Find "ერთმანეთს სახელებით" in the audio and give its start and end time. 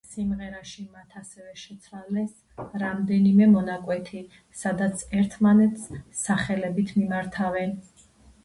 5.21-6.99